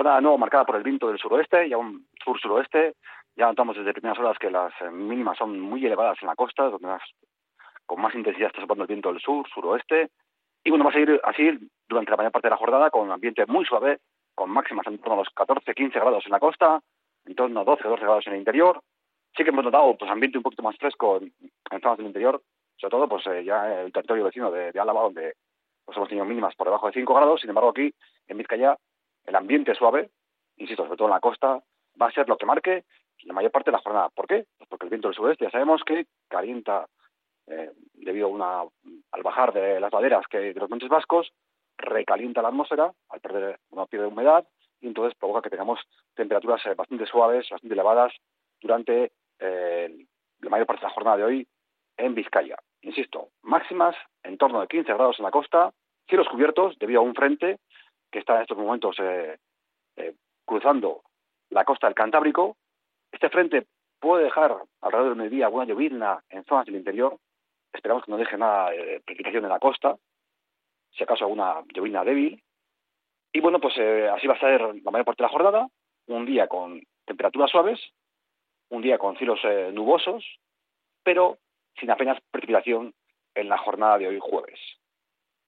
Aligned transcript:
jornada 0.00 0.22
no 0.22 0.38
marcada 0.38 0.64
por 0.64 0.76
el 0.76 0.82
viento 0.82 1.08
del 1.08 1.18
suroeste, 1.18 1.68
ya 1.68 1.76
un 1.76 2.06
sur-suroeste. 2.24 2.94
Ya 3.36 3.46
notamos 3.46 3.76
desde 3.76 3.92
primeras 3.92 4.18
horas 4.18 4.38
que 4.38 4.50
las 4.50 4.72
eh, 4.80 4.90
mínimas 4.90 5.36
son 5.36 5.60
muy 5.60 5.84
elevadas 5.84 6.16
en 6.22 6.28
la 6.28 6.34
costa, 6.34 6.70
donde 6.70 6.88
con 7.84 8.00
más 8.00 8.14
intensidad 8.14 8.48
está 8.48 8.62
soplando 8.62 8.84
el 8.84 8.88
viento 8.88 9.12
del 9.12 9.20
sur, 9.20 9.46
suroeste. 9.52 10.10
Y 10.64 10.70
bueno, 10.70 10.84
va 10.84 10.90
a 10.90 10.94
seguir 10.94 11.20
así 11.22 11.50
durante 11.86 12.10
la 12.10 12.16
mayor 12.16 12.32
parte 12.32 12.46
de 12.46 12.50
la 12.50 12.56
jornada 12.56 12.90
con 12.90 13.02
un 13.02 13.12
ambiente 13.12 13.44
muy 13.44 13.66
suave, 13.66 13.98
con 14.34 14.48
máximas 14.48 14.86
en 14.86 14.98
torno 15.00 15.14
a 15.14 15.16
los 15.18 15.28
14-15 15.34 15.92
grados 15.92 16.24
en 16.24 16.32
la 16.32 16.40
costa, 16.40 16.80
en 17.26 17.34
torno 17.34 17.60
a 17.60 17.64
12-12 17.66 18.00
grados 18.00 18.26
en 18.26 18.32
el 18.32 18.38
interior. 18.38 18.80
Sí 19.36 19.44
que 19.44 19.50
hemos 19.50 19.64
notado 19.64 19.98
pues 19.98 20.10
ambiente 20.10 20.38
un 20.38 20.42
poquito 20.42 20.62
más 20.62 20.78
fresco 20.78 21.18
en, 21.18 21.30
zonas 21.82 21.98
del 21.98 22.06
interior, 22.06 22.40
sobre 22.78 22.90
todo 22.90 23.06
pues 23.06 23.26
eh, 23.26 23.44
ya 23.44 23.82
el 23.82 23.92
territorio 23.92 24.24
vecino 24.24 24.50
de, 24.50 24.72
de 24.72 24.80
Álava, 24.80 25.02
donde 25.02 25.34
pues 25.84 25.94
hemos 25.98 26.08
tenido 26.08 26.24
mínimas 26.24 26.54
por 26.54 26.68
debajo 26.68 26.86
de 26.86 26.94
5 26.94 27.14
grados. 27.14 27.42
Sin 27.42 27.50
embargo, 27.50 27.68
aquí 27.68 27.92
en 28.28 28.38
Vizcaya 28.38 28.78
el 29.26 29.36
ambiente 29.36 29.74
suave, 29.74 30.10
insisto, 30.56 30.84
sobre 30.84 30.96
todo 30.96 31.08
en 31.08 31.14
la 31.14 31.20
costa, 31.20 31.62
va 32.00 32.06
a 32.06 32.12
ser 32.12 32.28
lo 32.28 32.36
que 32.36 32.46
marque 32.46 32.84
la 33.24 33.34
mayor 33.34 33.50
parte 33.50 33.70
de 33.70 33.76
la 33.76 33.82
jornada. 33.82 34.08
¿Por 34.10 34.26
qué? 34.26 34.46
Pues 34.56 34.68
porque 34.68 34.86
el 34.86 34.90
viento 34.90 35.08
del 35.08 35.14
sudeste 35.14 35.44
ya 35.44 35.50
sabemos 35.50 35.82
que 35.84 36.06
calienta 36.28 36.86
eh, 37.46 37.70
debido 37.94 38.26
a 38.26 38.30
una, 38.30 38.60
al 39.12 39.22
bajar 39.22 39.52
de 39.52 39.80
las 39.80 39.92
laderas 39.92 40.26
que 40.28 40.38
de 40.38 40.54
los 40.54 40.70
montes 40.70 40.88
vascos, 40.88 41.32
recalienta 41.76 42.42
la 42.42 42.48
atmósfera 42.48 42.92
al 43.08 43.20
perder 43.20 43.58
una 43.70 43.86
piel 43.86 44.02
de 44.02 44.08
humedad 44.08 44.46
y 44.80 44.86
entonces 44.86 45.16
provoca 45.18 45.42
que 45.42 45.50
tengamos 45.50 45.80
temperaturas 46.14 46.64
eh, 46.66 46.74
bastante 46.74 47.06
suaves, 47.06 47.48
bastante 47.50 47.74
elevadas 47.74 48.12
durante 48.60 49.12
eh, 49.38 50.06
la 50.40 50.50
mayor 50.50 50.66
parte 50.66 50.82
de 50.82 50.88
la 50.88 50.94
jornada 50.94 51.16
de 51.18 51.24
hoy 51.24 51.48
en 51.96 52.14
Vizcaya. 52.14 52.56
Insisto, 52.82 53.28
máximas 53.42 53.96
en 54.22 54.38
torno 54.38 54.60
de 54.60 54.68
15 54.68 54.94
grados 54.94 55.18
en 55.18 55.24
la 55.24 55.30
costa, 55.30 55.72
cielos 56.08 56.28
cubiertos 56.28 56.78
debido 56.78 57.00
a 57.00 57.04
un 57.04 57.14
frente 57.14 57.58
que 58.10 58.18
está 58.18 58.36
en 58.36 58.42
estos 58.42 58.58
momentos 58.58 58.96
eh, 58.98 59.38
eh, 59.96 60.14
cruzando 60.44 61.02
la 61.50 61.64
costa 61.64 61.86
del 61.86 61.94
Cantábrico. 61.94 62.56
Este 63.12 63.28
frente 63.28 63.66
puede 63.98 64.24
dejar 64.24 64.56
alrededor 64.80 65.16
de 65.16 65.28
día 65.28 65.46
alguna 65.46 65.64
llovizna 65.64 66.22
en 66.28 66.44
zonas 66.44 66.66
del 66.66 66.76
interior. 66.76 67.18
Esperamos 67.72 68.04
que 68.04 68.10
no 68.10 68.18
deje 68.18 68.36
nada 68.36 68.70
de 68.70 69.00
precipitación 69.04 69.44
en 69.44 69.50
la 69.50 69.58
costa, 69.58 69.96
si 70.90 71.04
acaso 71.04 71.24
alguna 71.24 71.62
llovizna 71.72 72.04
débil. 72.04 72.42
Y 73.32 73.40
bueno, 73.40 73.60
pues 73.60 73.74
eh, 73.78 74.08
así 74.08 74.26
va 74.26 74.34
a 74.34 74.40
ser 74.40 74.60
la 74.60 74.90
mayor 74.90 75.04
parte 75.04 75.22
de 75.22 75.26
la 75.28 75.32
jornada. 75.32 75.68
Un 76.06 76.26
día 76.26 76.48
con 76.48 76.82
temperaturas 77.04 77.50
suaves, 77.50 77.80
un 78.70 78.82
día 78.82 78.98
con 78.98 79.16
cielos 79.16 79.38
nubosos, 79.72 80.24
pero 81.04 81.38
sin 81.78 81.90
apenas 81.90 82.20
precipitación 82.32 82.92
en 83.34 83.48
la 83.48 83.58
jornada 83.58 83.98
de 83.98 84.08
hoy 84.08 84.18
jueves. 84.20 84.58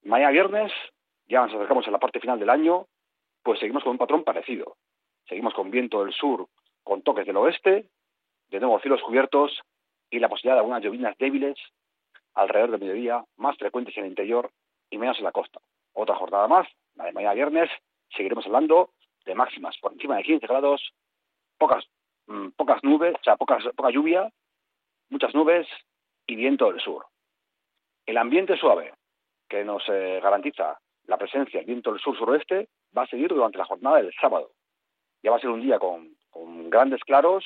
Mañana 0.05 0.31
viernes 0.31 0.73
ya 1.27 1.43
nos 1.43 1.55
acercamos 1.55 1.87
a 1.89 1.91
la 1.91 1.99
parte 1.99 2.21
final 2.21 2.39
del 2.39 2.51
año, 2.51 2.87
pues 3.43 3.59
seguimos 3.59 3.83
con 3.83 3.93
un 3.93 3.99
patrón 3.99 4.25
parecido. 4.25 4.77
Seguimos 5.29 5.55
con 5.55 5.71
viento 5.71 6.05
del 6.05 6.13
sur 6.13 6.49
con 6.83 7.03
toques 7.03 7.27
del 7.27 7.37
oeste, 7.37 7.89
de 8.51 8.61
nuevo 8.61 8.81
cielos 8.81 9.03
cubiertos 9.03 9.61
y 10.11 10.19
la 10.19 10.29
posibilidad 10.29 10.57
de 10.57 10.61
algunas 10.61 10.83
llovinas 10.83 11.17
débiles 11.17 11.57
alrededor 12.35 12.73
del 12.73 12.81
mediodía, 12.81 13.25
más 13.37 13.57
frecuentes 13.57 13.97
en 13.97 14.05
el 14.05 14.11
interior 14.11 14.51
y 14.91 14.99
menos 14.99 15.19
en 15.19 15.25
la 15.25 15.33
costa. 15.33 15.61
Otra 15.93 16.17
jornada 16.17 16.49
más, 16.49 16.67
la 16.95 17.05
de 17.05 17.13
mañana 17.13 17.35
viernes, 17.35 17.71
seguiremos 18.17 18.47
hablando 18.47 18.91
de 19.25 19.35
máximas 19.35 19.77
por 19.79 19.93
encima 19.93 20.17
de 20.17 20.25
15 20.25 20.47
grados, 20.47 20.93
pocas, 21.59 21.85
mm, 22.27 22.49
pocas 22.57 22.83
nubes, 22.83 23.15
o 23.15 23.23
sea, 23.23 23.37
pocas, 23.37 23.65
poca 23.77 23.91
lluvia, 23.91 24.31
muchas 25.11 25.35
nubes 25.35 25.67
y 26.27 26.37
viento 26.37 26.71
del 26.71 26.81
sur. 26.81 27.07
El 28.07 28.17
ambiente 28.17 28.57
suave 28.57 28.93
que 29.49 29.65
nos 29.65 29.83
eh, 29.89 30.21
garantiza 30.23 30.79
la 31.07 31.17
presencia 31.17 31.61
del 31.61 31.67
viento 31.67 31.91
del 31.91 32.01
sur-suroeste 32.01 32.69
va 32.97 33.03
a 33.03 33.07
seguir 33.07 33.29
durante 33.29 33.59
la 33.59 33.65
jornada 33.65 33.99
del 33.99 34.13
sábado. 34.21 34.53
Ya 35.23 35.31
va 35.31 35.37
a 35.37 35.41
ser 35.41 35.51
un 35.51 35.61
día 35.61 35.79
con, 35.79 36.17
grandes 36.71 37.03
claros, 37.05 37.45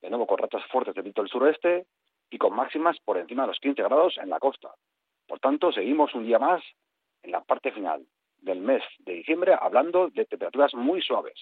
de 0.00 0.10
nuevo 0.10 0.26
con 0.26 0.38
rachas 0.38 0.64
fuertes 0.70 0.94
de 0.94 1.02
viento 1.02 1.22
del 1.22 1.30
suroeste 1.30 1.86
y 2.30 2.38
con 2.38 2.54
máximas 2.54 2.98
por 3.00 3.18
encima 3.18 3.42
de 3.42 3.48
los 3.48 3.60
15 3.60 3.82
grados 3.82 4.18
en 4.18 4.30
la 4.30 4.38
costa. 4.38 4.74
Por 5.26 5.40
tanto, 5.40 5.72
seguimos 5.72 6.14
un 6.14 6.26
día 6.26 6.38
más 6.38 6.62
en 7.22 7.32
la 7.32 7.42
parte 7.42 7.72
final 7.72 8.06
del 8.38 8.60
mes 8.60 8.82
de 9.00 9.14
diciembre 9.14 9.56
hablando 9.58 10.08
de 10.08 10.24
temperaturas 10.24 10.74
muy 10.74 11.02
suaves. 11.02 11.38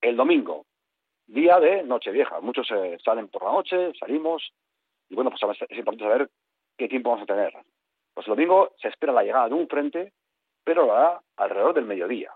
El 0.00 0.16
domingo, 0.16 0.66
día 1.26 1.58
de 1.58 1.82
Nochevieja. 1.82 2.40
Muchos 2.40 2.70
eh, 2.70 2.98
salen 3.02 3.28
por 3.28 3.44
la 3.44 3.52
noche, 3.52 3.92
salimos, 3.98 4.52
y 5.08 5.14
bueno, 5.14 5.30
pues 5.30 5.42
es 5.68 5.78
importante 5.78 6.04
saber 6.04 6.30
qué 6.76 6.88
tiempo 6.88 7.10
vamos 7.10 7.24
a 7.24 7.32
tener. 7.32 7.52
Pues 8.12 8.26
el 8.26 8.32
domingo 8.32 8.72
se 8.80 8.88
espera 8.88 9.12
la 9.12 9.22
llegada 9.22 9.48
de 9.48 9.54
un 9.54 9.68
frente 9.68 10.12
pero 10.64 10.86
lo 10.86 10.94
hará 10.94 11.20
alrededor 11.36 11.74
del 11.74 11.84
mediodía. 11.84 12.32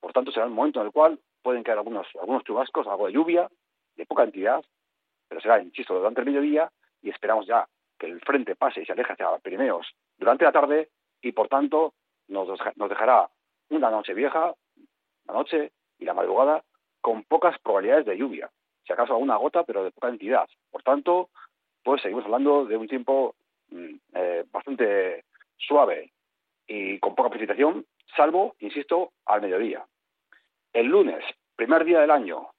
Por 0.00 0.12
tanto, 0.12 0.32
será 0.32 0.46
el 0.46 0.52
momento 0.52 0.80
en 0.80 0.86
el 0.86 0.92
cual 0.92 1.18
pueden 1.42 1.62
caer 1.62 1.78
algunos, 1.78 2.06
algunos 2.20 2.44
chubascos, 2.44 2.86
algo 2.86 3.06
de 3.06 3.12
lluvia, 3.12 3.48
de 3.96 4.06
poca 4.06 4.24
entidad, 4.24 4.64
pero 5.28 5.40
será, 5.40 5.62
insisto, 5.62 5.94
durante 5.94 6.20
el 6.20 6.26
mediodía 6.26 6.70
y 7.02 7.10
esperamos 7.10 7.46
ya 7.46 7.66
que 7.98 8.06
el 8.06 8.20
frente 8.20 8.56
pase 8.56 8.82
y 8.82 8.86
se 8.86 8.92
aleje 8.92 9.12
hacia 9.12 9.38
Pirineos 9.38 9.86
durante 10.18 10.44
la 10.44 10.52
tarde 10.52 10.90
y, 11.20 11.32
por 11.32 11.48
tanto, 11.48 11.94
nos, 12.28 12.48
nos 12.76 12.88
dejará 12.88 13.28
una 13.68 13.90
noche 13.90 14.14
vieja, 14.14 14.54
la 15.26 15.34
noche 15.34 15.72
y 15.98 16.04
la 16.04 16.14
madrugada, 16.14 16.64
con 17.00 17.24
pocas 17.24 17.58
probabilidades 17.60 18.06
de 18.06 18.16
lluvia. 18.16 18.50
Si 18.86 18.92
acaso 18.92 19.12
alguna 19.12 19.36
gota, 19.36 19.64
pero 19.64 19.84
de 19.84 19.92
poca 19.92 20.08
entidad. 20.08 20.48
Por 20.70 20.82
tanto, 20.82 21.28
pues 21.82 22.02
seguimos 22.02 22.24
hablando 22.24 22.64
de 22.64 22.76
un 22.76 22.88
tiempo 22.88 23.34
mm, 23.70 23.94
eh, 24.14 24.44
bastante 24.50 25.24
suave 25.56 26.10
salvo, 28.16 28.54
insisto, 28.58 29.12
al 29.26 29.42
mediodía. 29.42 29.84
El 30.72 30.86
lunes, 30.86 31.24
primer 31.56 31.84
día 31.84 32.00
del 32.00 32.10
año, 32.10 32.50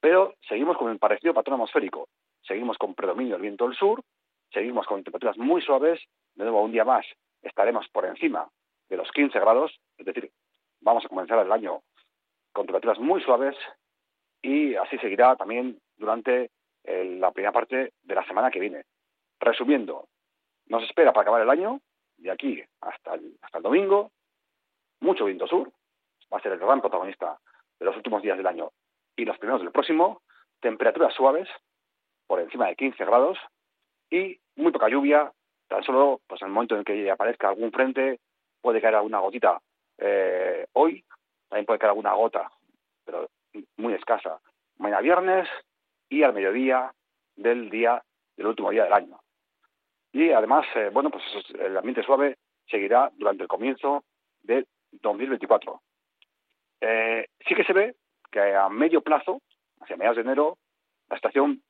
pero 0.00 0.34
seguimos 0.48 0.76
con 0.76 0.90
el 0.90 0.98
parecido 0.98 1.34
patrón 1.34 1.54
atmosférico. 1.54 2.08
Seguimos 2.42 2.78
con 2.78 2.94
predominio 2.94 3.34
del 3.34 3.42
viento 3.42 3.66
del 3.66 3.76
sur, 3.76 4.02
seguimos 4.52 4.86
con 4.86 5.02
temperaturas 5.02 5.36
muy 5.38 5.60
suaves, 5.62 6.00
de 6.34 6.44
nuevo 6.44 6.62
un 6.62 6.72
día 6.72 6.84
más 6.84 7.04
estaremos 7.42 7.88
por 7.88 8.04
encima 8.04 8.48
de 8.88 8.96
los 8.96 9.10
15 9.12 9.38
grados, 9.38 9.78
es 9.96 10.06
decir, 10.06 10.30
vamos 10.80 11.04
a 11.04 11.08
comenzar 11.08 11.38
el 11.44 11.52
año 11.52 11.82
con 12.52 12.66
temperaturas 12.66 12.98
muy 12.98 13.22
suaves 13.22 13.56
y 14.42 14.74
así 14.76 14.98
seguirá 14.98 15.36
también 15.36 15.78
durante 15.96 16.50
eh, 16.84 17.16
la 17.18 17.30
primera 17.32 17.52
parte 17.52 17.92
de 18.02 18.14
la 18.14 18.26
semana 18.26 18.50
que 18.50 18.60
viene. 18.60 18.84
Resumiendo, 19.40 20.08
nos 20.66 20.82
espera 20.84 21.12
para 21.12 21.22
acabar 21.22 21.42
el 21.42 21.50
año 21.50 21.80
de 22.18 22.30
aquí 22.30 22.62
hasta 22.80 23.14
el, 23.14 23.36
hasta 23.42 23.58
el 23.58 23.64
domingo, 23.64 24.10
mucho 25.00 25.24
viento 25.24 25.46
sur, 25.46 25.70
va 26.32 26.38
a 26.38 26.42
ser 26.42 26.52
el 26.52 26.58
gran 26.58 26.80
protagonista 26.80 27.38
de 27.78 27.86
los 27.86 27.96
últimos 27.96 28.22
días 28.22 28.36
del 28.36 28.46
año 28.46 28.70
y 29.16 29.24
los 29.24 29.38
primeros 29.38 29.62
del 29.62 29.72
próximo, 29.72 30.22
temperaturas 30.60 31.14
suaves, 31.14 31.48
por 32.26 32.40
encima 32.40 32.68
de 32.68 32.76
15 32.76 33.04
grados, 33.04 33.38
y 34.10 34.38
muy 34.56 34.72
poca 34.72 34.88
lluvia, 34.88 35.32
tan 35.68 35.82
solo 35.82 36.20
pues 36.26 36.40
en 36.42 36.48
el 36.48 36.54
momento 36.54 36.76
en 36.76 36.84
que 36.84 37.10
aparezca 37.10 37.48
algún 37.48 37.72
frente, 37.72 38.20
puede 38.60 38.80
caer 38.80 38.96
alguna 38.96 39.18
gotita 39.18 39.60
eh, 39.98 40.66
hoy, 40.72 41.04
también 41.48 41.66
puede 41.66 41.78
caer 41.78 41.90
alguna 41.90 42.14
gota, 42.14 42.50
pero 43.04 43.28
muy 43.76 43.94
escasa, 43.94 44.40
mañana 44.78 45.00
viernes 45.00 45.48
y 46.08 46.22
al 46.22 46.32
mediodía 46.32 46.92
del 47.36 47.70
día 47.70 48.02
del 48.36 48.46
último 48.46 48.70
día 48.70 48.84
del 48.84 48.92
año. 48.92 49.18
Y 50.12 50.30
además, 50.30 50.66
eh, 50.74 50.90
bueno, 50.92 51.10
pues 51.10 51.24
el 51.58 51.76
ambiente 51.76 52.02
suave 52.02 52.38
seguirá 52.66 53.10
durante 53.16 53.42
el 53.42 53.48
comienzo 53.48 54.04
de 54.42 54.66
2024. 54.92 55.80
Eh, 56.80 57.26
sí 57.46 57.54
que 57.54 57.64
se 57.64 57.72
ve 57.72 57.94
que 58.30 58.54
a 58.54 58.68
medio 58.68 59.00
plazo, 59.02 59.40
hacia 59.80 59.96
mediados 59.96 60.16
de 60.16 60.22
enero, 60.22 60.58
la 61.08 61.16
estación 61.16 61.62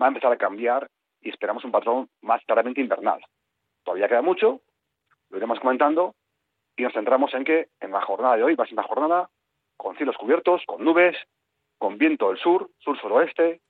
va 0.00 0.06
a 0.06 0.08
empezar 0.08 0.32
a 0.32 0.38
cambiar 0.38 0.88
y 1.20 1.30
esperamos 1.30 1.64
un 1.64 1.72
patrón 1.72 2.08
más 2.22 2.42
claramente 2.44 2.80
invernal. 2.80 3.24
Todavía 3.82 4.08
queda 4.08 4.22
mucho, 4.22 4.60
lo 5.30 5.36
iremos 5.36 5.60
comentando, 5.60 6.14
y 6.76 6.82
nos 6.82 6.92
centramos 6.92 7.32
en 7.34 7.44
que 7.44 7.68
en 7.80 7.92
la 7.92 8.00
jornada 8.00 8.36
de 8.36 8.42
hoy 8.42 8.54
va 8.54 8.64
a 8.64 8.66
ser 8.66 8.74
una 8.74 8.86
jornada 8.86 9.30
con 9.76 9.96
cielos 9.96 10.16
cubiertos, 10.16 10.62
con 10.66 10.84
nubes, 10.84 11.16
con 11.78 11.98
viento 11.98 12.28
del 12.28 12.38
sur, 12.38 12.70
sur-suroeste, 12.78 13.60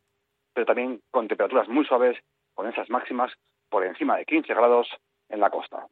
pero 0.52 0.66
también 0.66 1.02
con 1.10 1.28
temperaturas 1.28 1.68
muy 1.68 1.84
suaves, 1.84 2.18
con 2.54 2.68
esas 2.68 2.88
máximas 2.88 3.32
por 3.74 3.84
encima 3.84 4.16
de 4.16 4.24
15 4.24 4.54
grados 4.54 4.86
en 5.28 5.40
la 5.40 5.50
costa. 5.50 5.88